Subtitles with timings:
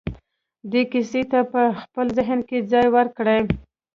[0.71, 3.41] دې کيسې ته په خپل ذهن کې ځای ورکړئ.